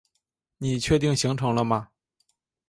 [0.57, 1.89] 你确定行程了吗？